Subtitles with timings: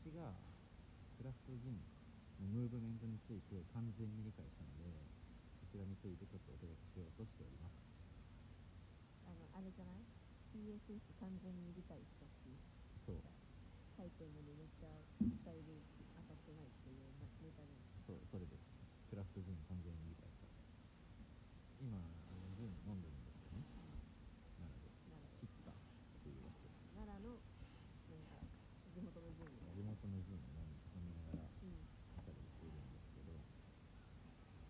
[0.00, 1.76] ラフトジン
[2.40, 4.88] のムーブメントについて完全に理解したので
[5.60, 7.76] そちらについてちょっとお届けしようとしております。
[9.28, 10.00] あのあれじゃない
[10.56, 12.58] ？CSS 完全に理解したっていう。
[13.04, 13.20] そう。
[14.00, 14.90] 書いてるのにめっちゃ
[15.20, 15.84] 伝える
[16.16, 17.12] 当たってないっていうな
[17.44, 18.64] ネタじゃないそうそれです。
[19.12, 20.46] クラフトジン完全に理解した
[21.82, 22.00] 今あ
[22.38, 23.66] のジン飲んでるんですよね
[24.54, 25.76] 奈良で奈良ヒッタっ
[26.22, 27.42] ていうやつ奈良の
[28.06, 28.38] なんか
[28.94, 31.74] 地元のジムみたい地な、元のジン飲み飲みながらうん、
[32.16, 33.34] おしゃべりしているんですけど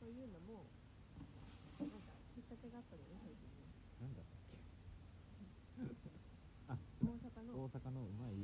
[0.00, 0.64] そういうのも
[1.84, 2.96] なんかきっかけがあったのよね最近ねな
[4.06, 4.14] ん。
[4.16, 4.58] だったっけ
[6.68, 8.34] あ大阪の大阪のうまい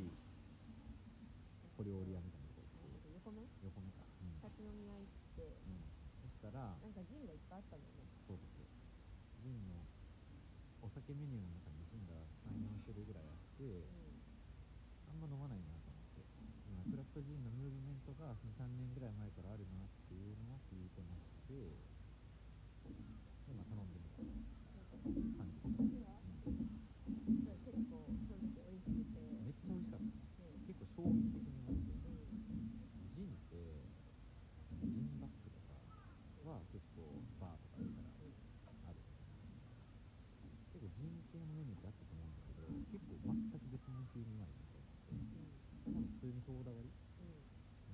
[1.76, 5.82] 小料理屋みたいなとこ横目横目かうん、立ち飲み屋行ってうん、
[6.22, 6.92] そしたらなん。
[6.94, 7.80] かジンがいっぱいあったん。
[7.82, 8.62] だよねそうです
[9.42, 9.82] ジンの
[10.82, 12.14] お酒メニューの中にジンが
[12.46, 13.82] 34種類ぐらいあってう
[15.10, 15.20] あん。
[15.20, 16.22] ま飲まないなと思って
[16.70, 18.46] 今クラフトジンのムーブメントが3
[18.78, 21.52] 年ぐらい前からあるなっていうのを聞いてまして
[23.46, 24.32] でまあ頼んでみた感
[25.12, 25.52] じでした、ん
[26.46, 33.56] それ結構その時美味しくてめっちゃ美味しかったね結構衝撃的にうまくてうんジンって
[34.82, 35.74] ジンバックとか
[36.46, 38.10] は結構バーとかだったら
[38.90, 38.98] ある
[40.74, 45.14] 結構ジン系のメニューってあったと思うんだけど結構全く別の風にうまいなと思って
[45.86, 46.94] 多分普通にソーダ割り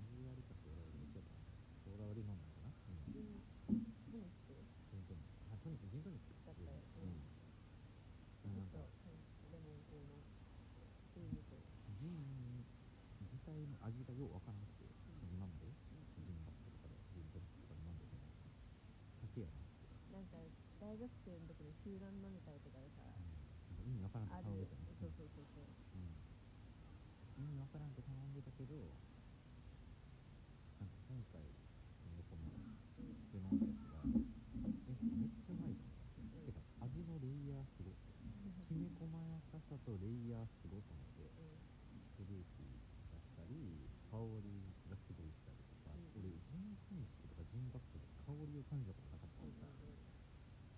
[0.09, 1.45] 水割りかソーダ割りどっちだったかな
[1.85, 3.45] ソーダ割り飲んだのかなうんジン
[4.13, 4.57] トニック
[4.93, 7.23] ジントニックあトニックジントニックだったようん
[8.53, 8.79] なんか
[9.53, 10.19] レモン系の
[11.15, 11.57] 風味と
[12.01, 12.65] ジン
[13.31, 14.93] 自体の味がようわからなくて、ん
[15.33, 15.69] 今まで。
[16.23, 18.25] ジンバックとかでジントニックとかで飲んでても
[19.21, 20.39] 酒やなって、なんか
[20.81, 25.65] 大学生の時の集団飲み会とかでさなんか意味わからんと頼んでたねそうそうそうそう。
[25.65, 26.05] う
[27.41, 28.77] ん、意味わからんと頼んでたけど
[30.79, 31.43] なんか今回
[32.17, 35.91] 横目うんで飲んだやつがえめっちゃうまいじゃん。
[35.97, 38.13] と思って、てか味のレイヤーすごって
[38.69, 41.31] きめ細やかさとレイヤーすごと思って
[42.17, 42.79] フルーティー
[43.11, 43.82] だったり
[44.13, 46.13] 香りがすごいしたりとか、うん。
[46.13, 49.41] 俺ジントニックとかジンバックで香りを感じたことなかったん。
[49.41, 49.67] からさ、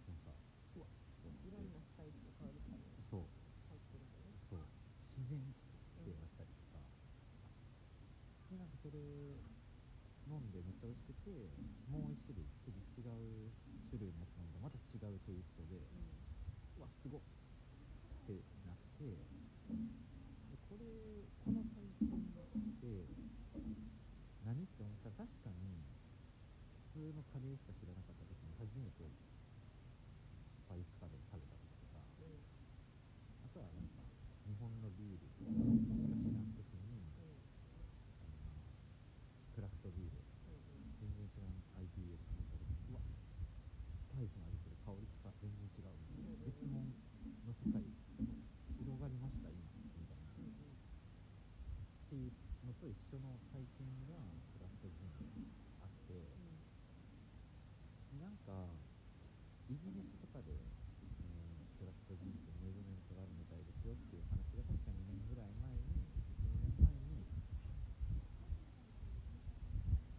[0.07, 0.17] なん。
[0.23, 0.35] か
[0.77, 0.91] うわっ
[1.43, 1.71] いろん。
[1.71, 3.29] なスパイスの香りとかもそう
[3.69, 4.11] 入ってるん。
[4.13, 4.69] だねそう
[5.17, 5.55] 自然っ
[6.05, 6.79] てなったりとか、
[8.51, 8.69] でなん。
[8.69, 8.99] かそれ
[10.27, 10.51] 飲ん。
[10.51, 11.31] でめっちゃ美味しくて
[11.87, 13.53] もう一種類次違う
[13.91, 14.53] 種類のやつ飲ん。
[14.53, 15.77] でまた違うテイストで、
[16.77, 18.33] うわすごっって
[18.67, 19.05] なって
[20.51, 20.87] でこれ
[21.45, 23.24] この体験って
[24.45, 25.81] 何って思ったら確かに
[26.93, 34.05] 普通のカレーしか知らなかった時に初めてスパイスカレー食べた時とかあとはなんか
[34.45, 37.41] 日本のビールしか知らん時にうん
[38.21, 38.61] あの
[39.57, 47.81] クラフトビールうん全然知らん IPA とか飲んだ時うわスパイスの味する香りが全然違うみたいな別物の世界
[48.77, 50.29] 広がりました今みたいな。
[50.45, 52.33] っていう
[52.65, 54.17] のと一緒の体験が
[54.57, 55.13] クラフトジン
[55.81, 56.17] あって
[58.21, 58.53] なんか
[59.69, 66.01] イギリスとかで、えークラフトジンってムーブメントがあるみたいですよっていう話が確か2年ぐらい前に
[66.41, 67.29] 12年前に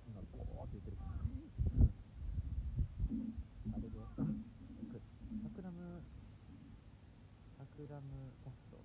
[0.05, 1.17] 今ボーって言ってるかな
[3.73, 5.01] あれであく
[5.41, 6.03] タクラム
[7.57, 8.77] タクラムキャスト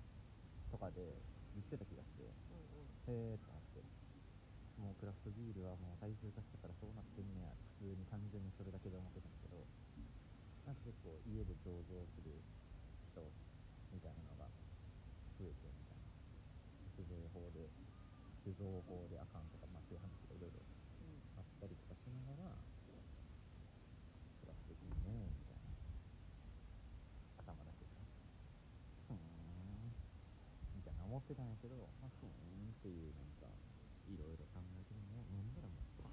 [0.71, 1.21] とかで
[1.53, 2.25] 言ってた気がして
[3.05, 3.83] うんうんへえと思って
[4.81, 7.51] もうクラフトビールはもう大衆化したからそうなってんねや。
[7.79, 9.63] 普通に単純にそれだけで思ってたんだけど。
[10.65, 12.37] なんか結構家で醸造する
[13.11, 13.17] 人
[13.89, 14.45] みたいなのが
[15.35, 16.05] 増えてみたいな
[16.93, 17.65] 酒税法で
[18.45, 20.61] 酒造法であかんとか、まあ、そういう話がいろいろ
[21.35, 22.53] あったりとかしながら
[24.39, 25.73] クラフトいいねみたいな。
[27.41, 27.91] 頭だけで
[29.09, 29.91] ふーん。
[30.77, 33.49] みたいな思ってたんやけど、まあ、ふーんっていうなんか
[34.11, 34.99] いろいろ考えても
[35.31, 36.03] 飲んだらもう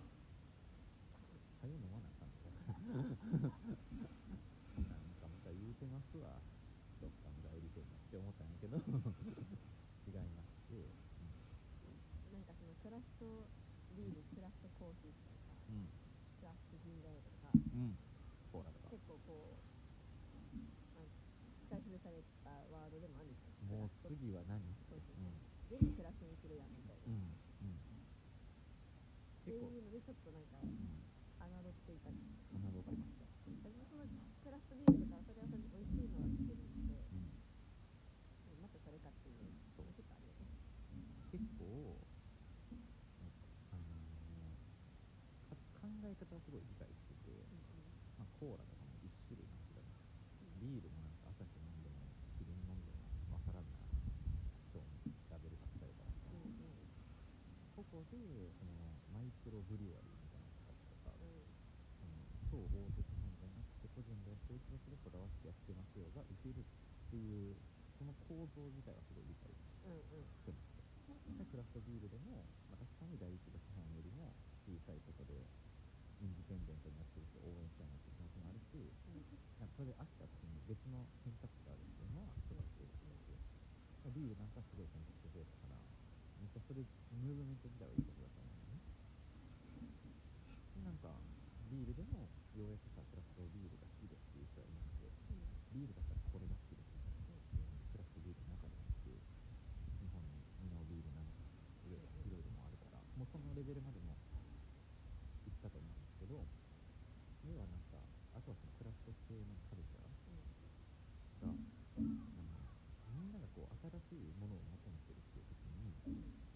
[1.59, 3.03] はよ飲まなあかんのかな。
[3.51, 6.39] んかまた言うてますわ。
[7.03, 8.79] どっかの代理店のって思ったんやけど。
[10.07, 10.89] 違いまして、う
[12.33, 13.27] なんかそのクラフト
[13.97, 15.35] ビールクラフトコーヒーとか
[15.69, 15.91] さん。
[16.41, 17.99] クラフトジンジャーとかさうん、
[18.53, 18.89] コーラとか。
[18.91, 20.57] 結構こう、
[20.97, 21.07] まあ、
[21.67, 24.63] 使い古されたワードでもあるんですよもう次は何？
[24.89, 25.35] そうそううん。
[25.69, 27.38] 全部クラフトにするやんみたいな、うんうん
[29.49, 30.77] っていうのでちょっとなんかうん。
[31.41, 32.17] 侮っていたり。
[32.53, 33.25] 侮ってました
[33.65, 34.05] 私もその
[34.45, 37.33] クラフトビールとかそれはそれで美味しいのは知ってるんでうん
[38.61, 39.37] またそれかっていう
[39.73, 40.45] そうのちょっとあるよね
[41.33, 41.97] 結構、
[42.69, 42.93] あのー
[59.49, 61.41] ブリュワリーみたいなの使ったとか、うん。
[62.53, 66.69] 超大手資本じゃなくて個人がやってる人たちがこだわってやってますよが受けるっ
[67.13, 67.57] ていう
[67.97, 69.49] その構造自体はすごい理解
[69.89, 70.29] うんうん。
[70.37, 70.85] してまして
[71.41, 74.33] でクラフトビールでも、まあ、確かに第一の資本よりも
[74.65, 75.37] 小さいとこで
[76.21, 78.75] インディペンデントにやってる人を応援したいなって気持ちもあるし
[79.61, 83.39] なんかそれ飽きた時に別の選択肢があるっていうのはすごい強いし、
[84.03, 85.79] まあビールなんかすごい選択肢増えたから
[86.43, 88.58] めっちゃそれムーブメント自体はいいことだと思う
[90.89, 91.13] なんか
[91.69, 95.13] ビールでもようやくさクラフトビールが好きですっていう人がいなくて
[95.77, 99.21] ビールだったらこれが好きですみたいなクラフトビールの中でもっていう
[100.01, 101.45] 日本にミノビールなのか
[101.85, 104.17] いろいろもあるからもうそのレベルまでも
[105.45, 106.41] 行ったと思うんですけど
[107.45, 108.01] 要はなんか
[108.33, 112.57] あとはそのクラフト系のカルチャーがあの
[113.13, 113.77] みんながこう
[114.09, 116.49] 新しいものを求めてるっていう時に、えー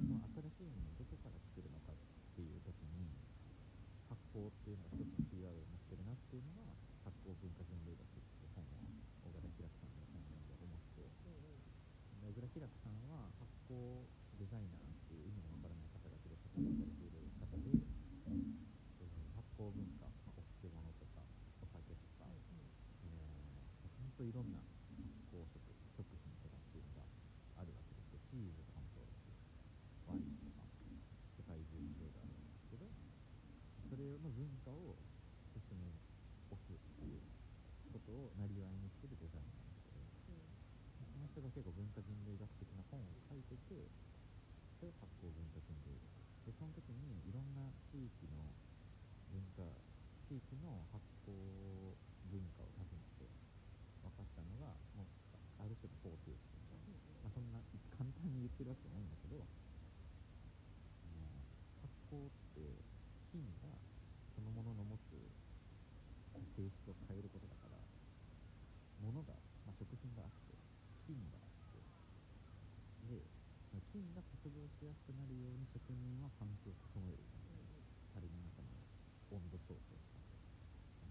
[0.00, 2.09] その新しいものをどこから作るのかって
[2.40, 3.06] いう時に
[4.08, 6.72] 発酵っていうのが一つのキーワードになってるなっていうのが
[7.04, 8.80] 発酵文化人類学っていう本を
[9.28, 11.12] 小倉開さんの本を読んで思ってで
[12.24, 14.08] 小倉開さんは発酵
[14.40, 17.76] デザイナーっていう意味のわからない肩書きで活動されている方で、
[18.28, 18.70] えー
[19.40, 21.20] 発酵文化、まあ、お漬物とか
[21.60, 25.60] お酒とか、えー、ほんといろんな発酵食
[25.96, 27.04] 食品とかっていうのが
[27.60, 29.28] あるわけですよチーズとかもそうだし
[30.08, 30.72] ワインとかも
[31.36, 32.88] 世界中にいろいろあるんですけど
[33.88, 34.96] それの文化を
[35.52, 35.92] 進め
[36.48, 37.20] 押すっていう
[37.92, 40.40] ことをなりわいにしてるデザイナーの人で
[41.12, 43.84] その人が結構文化人類学的な本を書いてて
[44.80, 46.08] それを発酵文化人類学
[46.48, 48.48] でその時にいろんな地域の
[49.28, 49.68] 文化
[50.24, 51.36] 地域の発酵
[52.32, 53.28] 文化を訪ねて
[54.00, 55.12] 分かったのがもう
[55.60, 57.60] ある種の方程式みたいな、まあ、そんな
[57.92, 59.44] 簡単に言ってるわけじゃないんだけど
[61.04, 61.28] あの
[61.84, 62.39] 発酵って
[64.60, 65.16] ものの持つ
[66.52, 67.80] 性質を変えることだから
[69.00, 69.32] 物が、
[69.64, 70.52] まあ、食品があって
[71.08, 71.80] 菌があって
[73.08, 73.24] で
[73.88, 78.76] 菌が活動しやすくなるように職人は環境を整えるじゃないですか樽の中の
[79.32, 80.20] 温度調整とか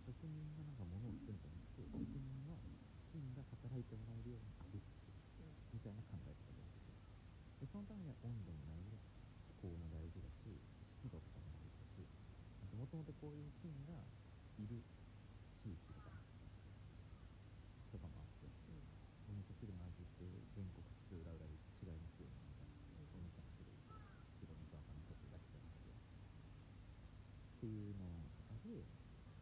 [0.06, 2.62] 職人がなんか物を作るんじゃなくて職人は
[3.10, 9.10] 菌が働いてもらえるようにアシストするみたいな考え方が出ててでそのためには温度も大事だし
[9.50, 10.54] 気候も大事だし
[11.02, 12.06] 湿度とかも大事だし
[13.00, 13.96] もとこういう菌が
[14.60, 14.84] いる
[15.64, 16.12] 地域とか
[17.96, 18.52] とかもあって
[19.24, 23.96] お味噌汁の味って全国津々浦々で違いますよねみたいなお味噌の種類と
[24.44, 25.96] 白味噌赤味噌ってだけじゃなくてっ
[27.64, 28.04] ていうの
[28.36, 28.84] とかで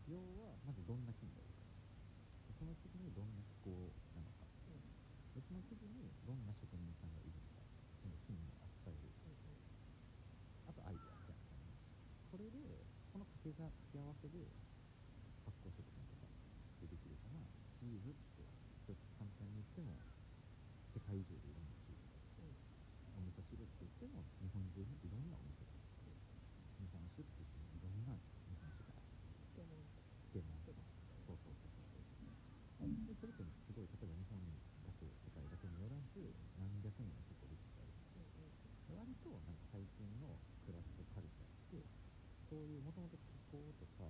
[0.05, 1.65] 要はまずどんな菌がいるか。
[2.45, 3.73] でその次にどんな気候
[4.13, 4.45] なのか。
[5.33, 7.61] でその次にどんな職人さんがいるのか
[8.01, 9.09] その菌を扱える
[10.65, 11.77] あとアイデアみたいな感じ
[12.29, 12.57] これで
[13.13, 14.53] この掛けが掛け合わせで
[15.45, 16.29] 発酵食品とか
[16.79, 20.01] でできるからチーズって一つ簡単に言っても
[20.93, 22.57] 世界中でいろんなチーズがあって
[23.15, 26.21] お味噌汁って言っても日本中にいろんなお味噌があって
[26.79, 28.21] 日本酒って言ってもいろんな。
[28.47, 29.03] 日本酒があっ
[29.53, 29.61] て
[30.31, 30.83] 漬物とか
[31.25, 32.05] そうそうそうそうそう
[33.07, 34.39] でそれってすごい例えば日本
[34.85, 38.53] だけ世界だけによらず何百年も結構歴史があるで
[38.87, 39.57] 割となん。
[39.57, 41.89] か最近のクラフトカルチャーって
[42.49, 43.17] そういうもともと
[43.57, 44.05] 気候とか、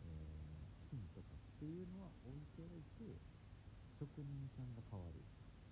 [0.00, 3.20] えー菌とかっていうのは置いておいて
[4.00, 5.20] 職人さんが変わる。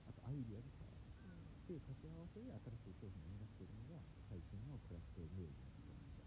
[0.04, 1.00] あとアイディアが変わる。
[1.00, 6.20] っていう掛け合わせで新しい商品を生み出しているのが最近のクラフトムーブメント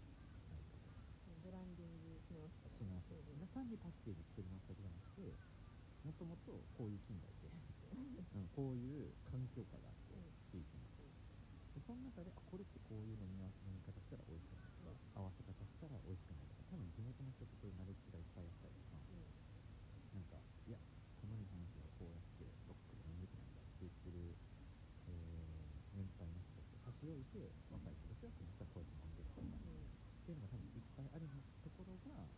[0.50, 0.90] なんじゃないか
[1.22, 5.32] とブランディングし直すし直すな単にパッケージ作り直すだけじゃなくて
[6.02, 10.18] もともとこういう菌がいて、うん、こういう環境下があって
[10.52, 10.90] 地域に
[11.76, 14.74] でその中であこれってこういう飲み飲み方したら美味しくなる。
[14.82, 16.49] とか、合わせ方したら美味しくなる。
[16.49, 19.02] とか多分地元の人ってそういうナレッジがいっぱいあったりとか、
[20.14, 20.78] なんかいや
[21.18, 24.38] この日本酒はこうやってロックで飲むべきなんだって言ってる、
[25.10, 31.26] えー年配の人たちを差し置いて若い人たちは実はこうやって飲んでるとか、っていうのが多分いっぱいある
[31.60, 32.30] ところが、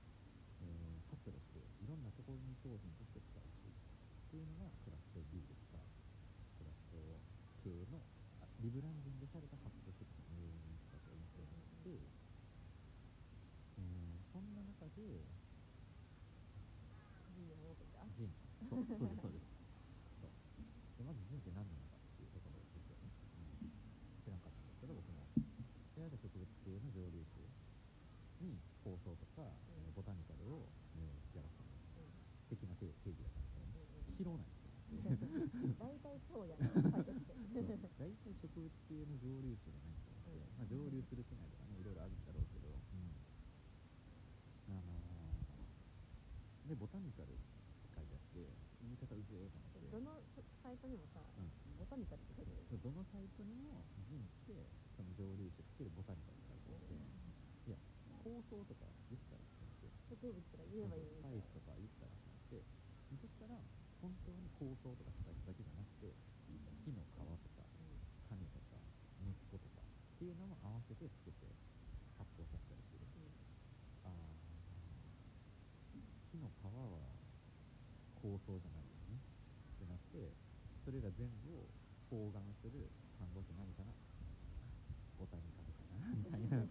[0.65, 5.79] えー発露していろんなところに商品として使われているっていうのがクラフトビールとか
[6.57, 6.99] クラフト
[7.62, 8.01] 系の
[8.65, 9.77] リブランディングされた発
[14.89, 15.25] 中で
[17.35, 18.35] ジンに戻ってきたジン
[18.69, 19.47] そうそうですそうです
[20.21, 20.31] そう
[20.99, 23.73] でまずジンって何なのかっていうところですよね、うん、
[24.23, 24.41] 知らん。
[24.41, 24.67] かったん。
[24.67, 25.27] ですけど僕も
[25.95, 27.49] である植物系の蒸留酒
[28.41, 31.65] に香草とか、えーボタニカルを、えー付け合わせた
[32.49, 33.73] 的な定義だったん。
[33.73, 34.47] ですけどね疲労なん。
[34.47, 37.65] ですよね大体そうやな書いてきてそう
[37.99, 42.09] 大体植物系の蒸留酒が何かって、まあ、蒸留するしないとかねいタ
[47.02, 48.47] ニカルって書いてあって
[48.80, 49.90] 言い方うぜえと思って。
[49.92, 50.23] どの
[50.62, 51.50] サイトにもさ、うん。
[51.76, 54.54] ボタニカルって書いてあるどのサイトにもジンって
[54.97, 56.94] その蒸留酒かけるボタニカルって書いてあって。
[57.66, 57.76] いや
[58.23, 59.42] 香草とか言ったら
[60.09, 60.64] 植物とか。
[60.71, 62.16] 言えばいいスパイスとか言ったらっ
[62.49, 62.62] て。
[63.21, 63.61] そしたら
[64.00, 66.11] 本当に香草とかスパイスだけじゃなくて
[66.82, 67.23] 木の皮と
[67.54, 67.62] か
[68.32, 68.80] 種とか
[69.21, 71.44] 根っことかっていうのも合わせてつけて
[72.16, 73.04] 発酵させてる
[74.02, 74.32] あー
[76.32, 76.73] 木の皮は
[78.39, 79.21] 香草じゃないよね。
[79.21, 80.33] ってなって
[80.85, 81.69] それら全部を
[82.09, 82.89] 包含する
[83.21, 83.93] 単語って何かな。
[85.21, 86.65] ボタニカルかなみたいな。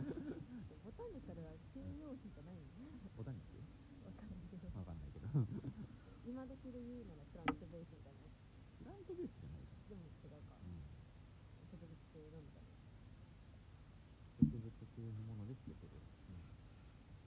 [0.83, 2.81] ボタニカルは形容詞じゃないんだ
[3.15, 3.61] ボタニック
[4.03, 4.67] わかんないけど。
[4.73, 5.29] わかんないけど
[6.21, 8.29] 今時で言うならプラントベースじゃない
[8.77, 10.85] プラントベースじゃないじでも違うかゃん、うん、
[11.69, 12.71] 植物系なんだね
[14.39, 16.39] 植物系のものでつけてる、うん、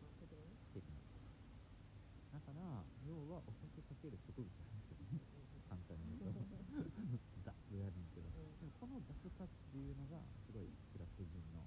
[0.03, 0.95] まあ的なね的な
[2.75, 5.23] だから要はお酒かける植物なんですよね
[5.71, 6.43] 簡単に言うと
[7.47, 11.63] 雑やねんけど、うんこの雑さっていうのがすごいクラフトジンの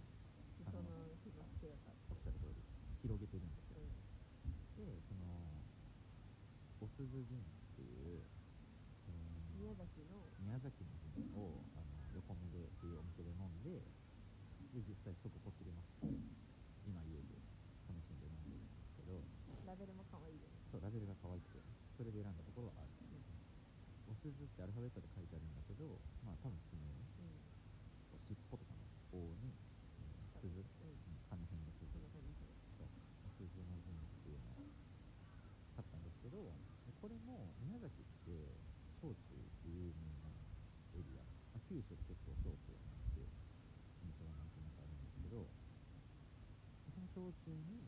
[0.69, 2.61] そのおっしゃる通り
[3.01, 3.95] 広げてるんですよ、うん
[4.77, 5.25] でその
[6.77, 7.41] おすずジンっ
[7.73, 8.21] ていう、
[9.09, 13.81] えー宮崎の宮崎のジンをあの横目でっていうお店で飲んで
[14.77, 16.05] で実際そこポチりまして
[16.85, 17.33] 今家で
[17.89, 19.17] 楽しんで飲んでるんですけど
[19.65, 21.63] ラベルも可愛いよねそうラベルが可愛くて
[21.95, 22.91] それで選んだところはある、
[24.07, 28.21] おすずってアルファベットで書いてあるんだけどまあ多分地名ねうん。
[28.27, 29.55] 尻尾とかの棒に、
[29.99, 32.91] えー、鈴、うん、羽辺の鈴そんな感じするそう
[33.23, 34.67] おすずの陣っていうのを
[35.79, 38.59] 買ったんですけどでこれも宮崎って
[38.99, 40.27] 焼酎って有名な
[40.93, 41.23] エリア、
[41.55, 43.23] まあ、九州って結構焼酎なんて
[44.03, 45.47] 印象がなんとなくあるんですけど
[46.91, 47.79] その焼酎に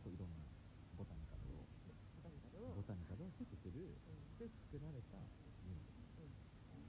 [0.00, 0.48] こういろんな
[0.96, 1.92] ボタニカルをボ
[2.24, 4.00] タニカルをボタニカルをつけてる。
[4.06, 5.18] うんで作られた
[5.62, 6.38] ジンですうん。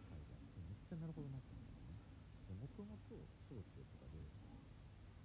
[0.10, 0.26] 書い。
[0.26, 2.00] てあってめっちゃなるほどなって思うんですよね。
[2.48, 4.34] でもともと焼酎とかで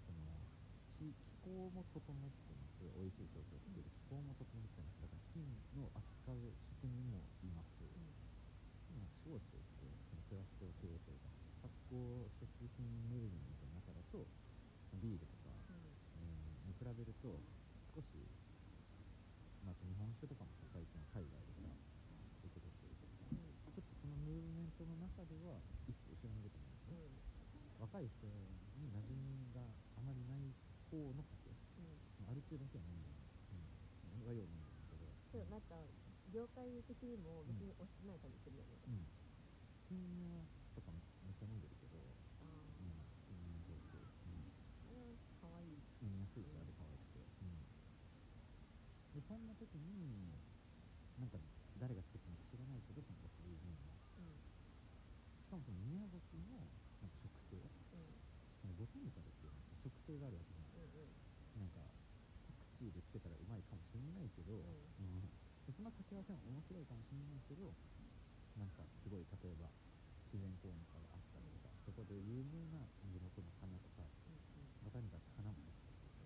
[0.07, 0.47] その
[0.95, 5.43] 地気候も整ってます美味しい焼酎を作る気候も整ってますだから金
[5.75, 11.29] の扱う職人もいます、でもなんか焼酎ってそのクラフト系というか
[11.63, 14.29] 発酵食品ムーブメントの中だと
[14.95, 15.51] ビールとか、
[16.17, 17.43] えーに比べると
[17.95, 18.31] 少し、
[19.65, 21.73] まあ、日本酒とかもさ最近は海外でさ
[22.45, 25.57] 受け取ってるけどさちょっとそのムーブメントの中では
[25.89, 27.09] 一歩後ろに出てるんですね、
[27.81, 29.65] 若い人に馴染みが
[29.97, 30.53] あまりない
[30.93, 33.17] 方の酒、まあ、アル中だけは飲んでる、
[33.57, 35.09] うん、俺はよう飲んでるけど。
[35.33, 35.75] けどなんか
[36.33, 39.07] 業界的にも別に押してない感じするよね、うん。
[39.87, 40.45] 金魚
[40.75, 40.91] とか
[41.23, 42.03] めっちゃ飲んでるけど、う
[42.43, 42.47] あ
[42.83, 42.91] ん、
[43.29, 44.51] 金魚焼酎、うん、
[44.89, 47.55] あれは可愛い飲みやすいしあれ可愛くて、うん、
[49.14, 50.39] でそんな時に
[51.19, 51.39] なんか
[51.79, 54.39] 誰が作ったのか知らないけどそのおすずジンのうん
[55.43, 58.21] しかもその宮崎のなんか植生うん
[58.61, 61.13] そのボタニカルっていうのはさ植生があるわけじゃないうんうん。
[61.55, 61.81] なんか
[62.49, 65.31] パクチーでつけたらうまいかもしれないけど、うんうん
[65.65, 67.73] でその掛け合わせも面白いかもしれないけど
[68.53, 69.73] なんかすごい例えば
[70.29, 74.05] 自然公園とかがあったりとかそこで有名な地元の花とか
[74.85, 76.21] ボタニカルって花も入ってるし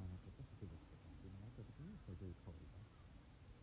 [0.00, 0.79] 花とか植物
[2.06, 2.80] そういう香りが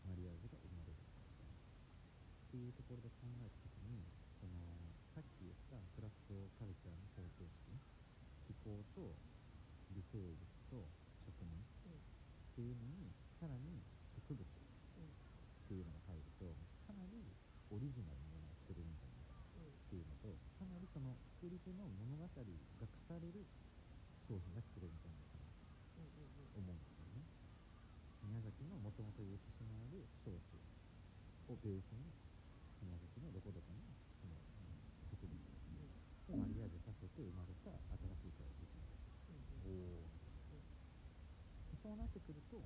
[0.07, 4.01] マリアージュが生まれるかっていうところで考えた時に
[4.39, 4.55] その
[5.13, 7.75] さっき言ったクラフトカルチャーの方程式
[8.47, 9.13] 気候と
[9.91, 10.37] 微生物
[10.71, 10.87] と
[11.25, 11.99] 職人っ
[12.55, 13.83] ていうのにさらに
[14.15, 14.47] 植物っ
[15.67, 16.47] ていうのが入ると
[16.87, 17.19] かなり
[17.69, 22.41] オリジナルなものを作れるんじゃないかなっていうのとかなりその作り手の物語が語
[23.19, 23.43] れる
[24.27, 25.51] 商品が作れるんじゃないかな
[25.95, 26.03] と
[26.55, 26.79] 思うん。
[26.79, 26.96] です
[28.37, 30.61] 宮崎のもともと歴史のある焼酎
[31.49, 32.05] をベースに
[32.85, 33.81] 宮崎のどこどこの
[34.21, 34.77] その、うん
[35.09, 38.85] 植物をマリアージュさせて生まれた新しいクラフトジン
[39.65, 40.05] お
[40.53, 40.61] お
[41.81, 42.61] そうなってくると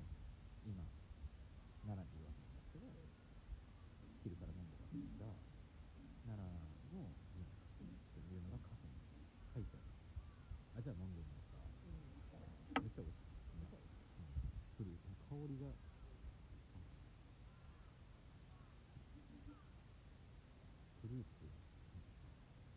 [0.68, 0.76] 今
[1.88, 2.92] 奈良にいるわけなんですけど
[4.20, 5.24] 昼から飲んでるわけですが
[6.28, 9.00] 奈良のジンっていうのがカフェに
[9.56, 11.64] 書いてあるあじゃあ飲んでみようか
[12.76, 15.68] めっちゃ美味しい、ねうん、フルーツの香りが。
[21.02, 21.50] フルーツ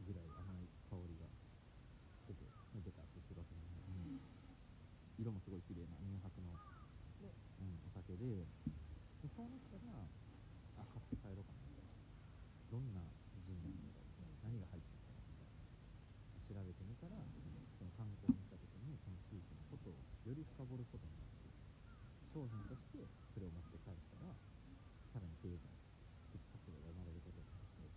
[0.04, 2.42] ぐらい甘い香りがしてて
[2.84, 4.18] ベタってるわけない、
[5.22, 6.58] 色もすごい綺麗な乳白の、う
[7.64, 8.44] ん、お酒で。
[9.24, 10.10] でそうなったら
[10.82, 11.66] あ買って帰ろうかな
[12.70, 13.02] どんな
[13.46, 15.64] ジンなんだろう何が入ってるんだろうみたいな。
[16.46, 17.14] 調べてみたら
[17.78, 21.35] その観光に行った時にその地域のことをより深掘ることになって
[22.36, 23.00] 商品として
[23.32, 24.36] それを持って帰ったら
[25.16, 25.64] さらに経済
[26.36, 27.88] 的活動が生まれることになって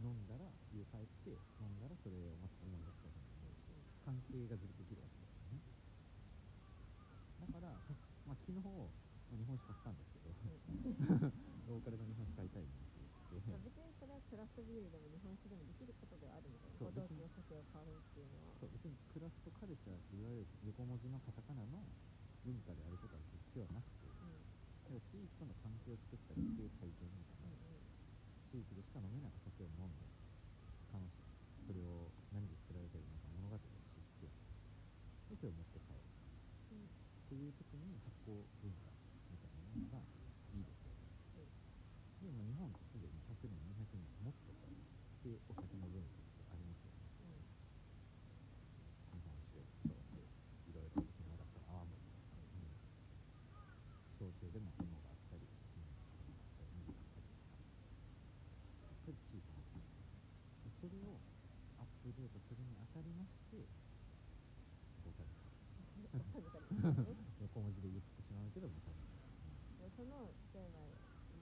[0.00, 3.68] 飲んだら家帰って飲んだらそれをまた思い出すことになるし
[4.00, 5.60] 関係がずっとできるわけですよね。
[7.44, 7.68] だから、
[8.24, 10.32] まあ、昨日日本酒買ったんですけど
[11.68, 12.80] ローカルの日本酒買いたいって
[13.28, 13.60] 言って。
[13.60, 16.88] 別にそれはクラフトビールでも日本酒でもできることではあるみたいな。
[16.88, 18.56] お同期の酒を買うっていうのは。
[18.56, 21.84] そう別にクラフトカルチャーっていわゆる横文字のカタカナの
[22.40, 24.08] 文化であることはでき必要なくて
[24.88, 25.04] うん。
[25.04, 27.80] 地域との関係を作ったりっていう体験みたいな、うん
[28.50, 30.02] 地域でしか飲めないお酒を飲んで
[30.90, 31.30] 楽しい
[31.62, 36.02] それを何で作られているのか物語を知ってでそれを持って帰る
[36.74, 38.90] うんっていう時に発酵文化
[39.30, 40.02] みたいなものが
[40.50, 41.14] いいですよね
[42.26, 44.66] でも日本ってすでに100年200年もっとさ
[45.22, 47.06] でお酒の文化ってありますよね
[49.14, 50.26] 日本酒そうで
[50.66, 52.74] いろいろ沖縄だったら泡盛とかさ、うん、
[54.18, 60.02] 焼酎でも芋があったり、うん、芋があったり麦があったりとかそれ地域の文化
[60.66, 61.16] でそれを
[61.80, 63.64] アップデートするにあたりまして
[65.04, 65.48] ボタニカ
[66.12, 69.20] うんボタニカルですね横文字で言ってしまうけどボタニカ
[69.84, 70.80] でその例えば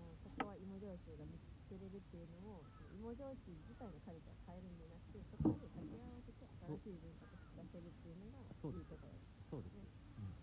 [0.03, 9.15] もうここは芋焼酎が見つけれるっていうのも芋焼酎自体のカルチャーを変えるんじゃなくてそこに掛け合わせて新しい文化として出せるっていうのがいいところ
[9.47, 10.35] そうです、うん、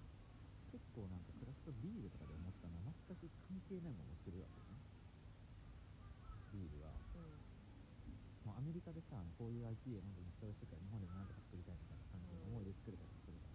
[0.72, 4.80] 結構なんかクラフトビールとかで思ったのは全く関係ないものを作るわけよね
[6.56, 7.36] ビールはうん
[8.48, 13.26] もうアメリカでさこういう IPA 飲んで人をしてから日本でもなんとか作りたいみたいな感じの思いで作れたりす。
[13.36, 13.55] るか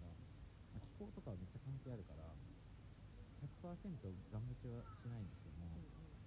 [1.01, 2.23] まあ、気候とかはめっちゃ関係あるから
[3.41, 5.79] 100%ガン無視はしないにしても、う。
[5.79, 6.21] ん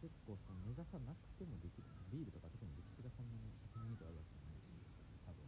[0.00, 1.84] 結構その目指さなくてもできる。
[2.08, 4.72] ビールとか特に歴史がそんなに100年以上あるわけじゃないし
[5.28, 5.44] 多分。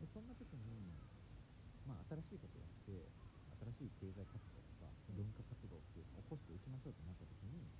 [0.00, 0.98] でそんな時に
[1.86, 3.12] まあ新しいことやって
[3.78, 7.70] 新しい経済活動とかうん文化活動って起こしていきましょうってなった時に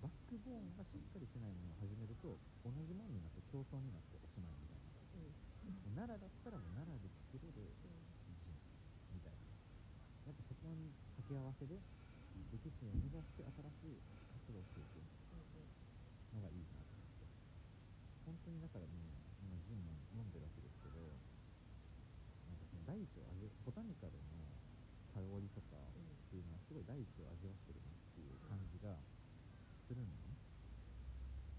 [0.00, 4.88] バックボーンがしっかりしてないものを始めると同じものになって競争になっておしまいみたいな。
[5.14, 5.36] うん。
[5.94, 7.76] 奈良だったらもう奈良で作れる
[10.74, 11.74] なやっぱそこに掛け合わせで
[12.54, 13.50] 歴史を生み出して新
[13.90, 15.02] しい活動をしていく
[16.34, 17.26] のがいいなと思って。
[18.22, 18.94] 本当にだからね
[19.42, 21.02] 今ジン飲ん飲んでるわけですけど
[22.46, 24.46] なんかその大地を味ボタニカルの
[25.10, 28.94] 香りとかっていうのはすごい大地を味わってるなっていう感じが
[29.86, 30.38] するのね。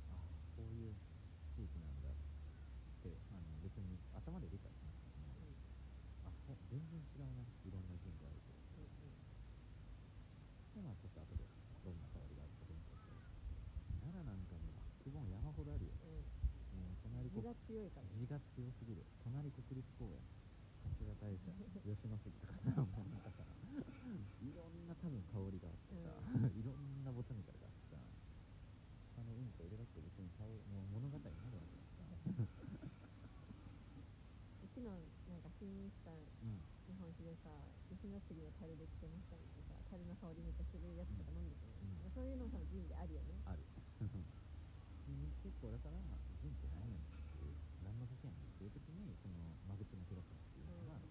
[0.08, 0.24] ああ
[0.56, 0.96] こういう
[1.52, 2.16] 地域なんだっ
[3.04, 5.28] てあの別に頭で理解しなくても
[6.24, 6.32] あ
[6.72, 8.62] 全然違うないろんなジンがあるけど
[10.76, 11.44] でまあちょっと後で
[11.84, 13.12] どんな香りがあるか勉強して
[14.00, 15.94] 奈良なんかもうバックボーン山ほどあるよ
[16.72, 18.12] もう隣字国が強いから。
[18.20, 19.08] 字が強すぎる。
[19.24, 20.20] 隣国立公園。
[21.00, 21.54] 春日大社
[21.88, 26.10] 吉野杉とかさもうなんかさいろんな多分香りがあってさ、
[26.52, 28.02] いろんなボタニカルがあってさ。
[29.16, 32.50] 鹿のうんこ入れたって別に香りもう物語になるわけだからさ、
[34.74, 34.90] 昨日
[35.30, 36.18] なんか試飲したう
[36.50, 36.58] ん、
[36.90, 37.54] 日本酒でさ
[37.94, 42.12] 吉野杉の樽できてましたみたいなさ樽の香りめっちゃするやつとか飲んでても、うん。
[42.12, 43.38] そういうのも多分ジンであるよね。
[43.46, 43.62] ある。
[44.02, 44.26] うん。
[45.46, 46.02] 結構だから
[46.42, 47.06] ジンって何やね。
[47.06, 47.54] んっていう
[47.86, 49.34] 何の酒やねんっていう時にその
[49.66, 51.10] 間口の広さっていうのが、うん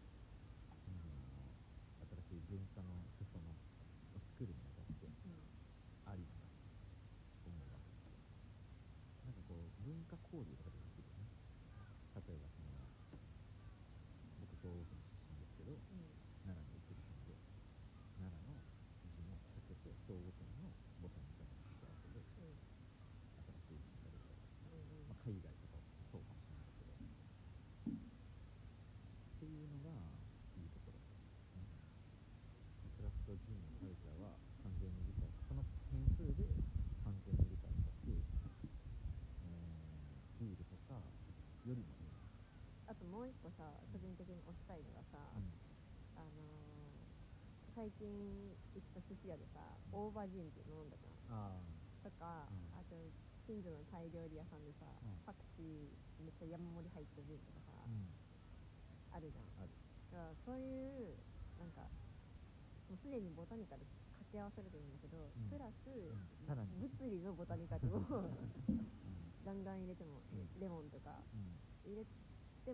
[2.30, 3.58] 新しい文化の裾野を
[4.38, 5.18] 作るにあたってうん。
[6.06, 6.46] ありだな
[7.42, 7.90] と思うわけ。
[7.90, 8.14] ですよ
[9.26, 11.26] なんかこう文化交流とかでできるよね
[12.14, 12.70] 例えばその
[14.38, 15.82] 僕東北の出身ですけどうん
[16.46, 17.34] 奈良に移り住んで
[18.22, 18.62] 奈良の
[19.10, 20.70] 地の酒と兵庫県の
[21.02, 22.54] ボタニカルの掛け合わせでうん
[23.42, 27.00] 新しいジンが出たりとか、うんまあ、海外とかもそうかもしれないけどっ
[29.40, 29.96] ていうのが
[30.58, 31.16] いいところです
[31.56, 31.64] ね
[32.96, 36.44] クラフトジンのカルチャーは完全に理解この変数で
[37.04, 38.28] 完全に理解したし、えー
[40.40, 40.96] ビールとか
[41.68, 42.16] よりもいいな、
[42.88, 45.52] あともう一個さ個人的に推したいのがさ、うん。
[46.16, 46.90] あのー
[47.70, 48.10] 最近
[48.74, 49.62] 行った寿司屋でさ
[49.94, 51.14] 大葉ジンって飲んだじゃん。
[51.30, 51.54] あ
[52.02, 52.66] とか、うん。
[52.74, 52.96] あと
[53.46, 55.20] 近所のタイ料理屋さんでさ、うん。
[55.22, 58.10] パクチーめっちゃ山盛り入ったジンとかさ、うん。
[59.14, 59.46] あるじゃん。
[60.10, 61.14] だからそういう
[61.60, 61.86] なんか
[62.88, 63.86] もうすでにボタニカル
[64.18, 65.46] 掛け合わされてるんだけど、ん。
[65.46, 65.86] プラス、
[66.74, 68.34] 物理のボタニカルをうん。
[69.46, 70.50] ガンガン入れても、うん。
[70.58, 71.54] レモンとかうん。
[71.86, 72.10] 入れて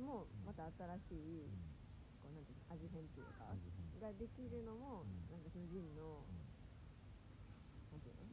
[0.01, 0.45] もうん。
[0.45, 0.75] また新
[1.09, 1.75] しい、うん。
[2.23, 3.53] こうなんていうの味変っていうか
[4.01, 5.29] ができるのも、うん。
[5.33, 6.45] なんかそのジンの、うん。
[7.91, 8.27] なんていうの？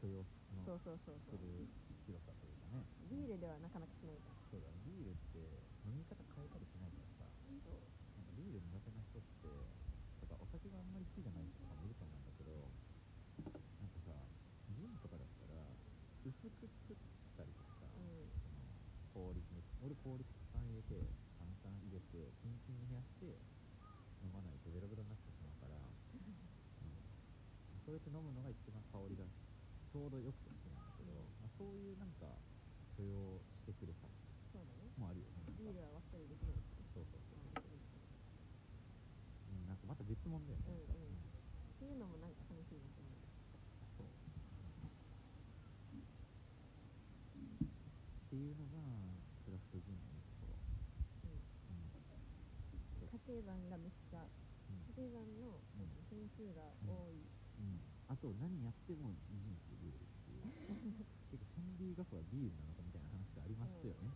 [0.00, 0.24] 許容
[0.56, 1.68] のそうそうそうそうする
[2.08, 2.88] 広さというかね。
[3.12, 5.44] ビールではなかなかしないじゃんそうだねビールって
[5.84, 7.28] 飲み方変えたりしないからさ。
[7.60, 7.76] そう
[8.16, 9.48] なんかビール苦手な人って
[10.20, 12.72] とかお酒があんまり好きじゃない人とかもいると思うんだけど
[13.80, 14.12] なんかさ
[14.72, 15.60] ジンとかだったら
[16.24, 16.96] 薄く作っ
[17.36, 18.32] たりとかさ、うん
[19.80, 21.08] 氷たくさん入れて
[21.40, 23.32] 炭酸入れてキンキンに冷やして
[24.20, 26.36] 飲まないとベロベロになってしまうから、うん、
[27.80, 32.28] そうやって飲むのが一番香りがちょうどよくて好きなんだけど、まあ、そういうなんか
[33.00, 34.04] 許容してくれさ
[34.52, 34.92] そうだね。
[35.00, 37.80] もあるよねビールは割ったりできないしそうそうそうあーできる
[39.48, 41.24] うん、なんかまた別物だよね、うんうん。
[41.24, 43.24] っていうのもなんか楽しいなと思う。
[43.96, 44.12] そう、
[47.66, 48.78] っていうのが
[49.44, 50.54] クラフトジンのいいところ、
[51.26, 51.82] うん
[53.30, 57.78] うん家庭版がめっちゃうん家庭版のうん点数が多い、うん、
[58.10, 60.50] あと何やってもジンってるっていう。
[61.30, 64.10] 結構千里ガフはビールなのかみたいな話がありますよね、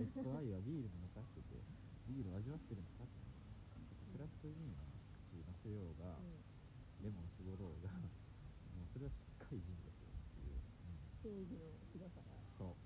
[0.00, 1.60] レッドアイはビールなのかってて
[2.08, 3.20] ビールを味わってるのかって
[4.16, 4.80] クラフトジンは
[5.28, 6.48] 口のせようが、うん。
[7.04, 8.10] レモン絞ろうがも
[8.82, 12.80] うそれはしっかりジンですよっていう、うん、定義の広さがそう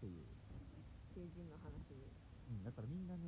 [0.00, 0.24] ていう、
[1.12, 2.08] 成人の話に、
[2.48, 2.64] うん、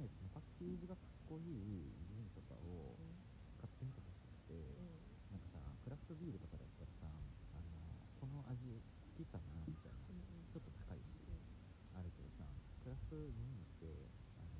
[0.04, 3.16] だからみんなねパッケージがかっこいいジンとかをうん
[3.56, 5.00] 買ってみてほしくて、うん
[5.32, 7.72] なんかさクラフトビールとかだったらさあの
[8.20, 10.04] この味好きかなみたいな
[10.52, 11.98] ちょっと高いし、うん。
[11.98, 12.44] あるけどさ
[12.84, 13.88] クラフトジンって
[14.36, 14.52] あの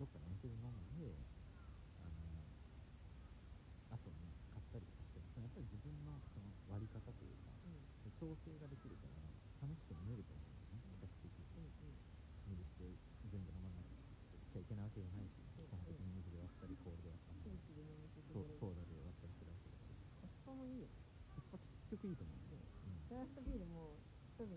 [0.00, 1.12] どっかのお店で飲んで
[2.00, 2.16] あの
[3.92, 4.16] 後に
[4.50, 8.16] 買ったりとかしてもそのやっぱり自分のその割り方というかうん。
[8.16, 9.20] 調整ができるから
[9.60, 11.36] 楽しく飲めると思うんだよね比較的
[12.48, 12.88] 無理して
[13.28, 13.95] 全部飲まな
[14.56, 17.44] きゃいけないわけじゃないしうん基本的に水で割ったり氷で割ったり。
[18.32, 19.92] ソうーダで割ったりするわけだし。
[20.16, 20.88] コスパもいいよ。
[21.28, 22.36] コスパ結局いいと思う。
[22.48, 23.04] ね、うん。
[23.08, 24.00] クラフトビールも
[24.38, 24.56] 一瓶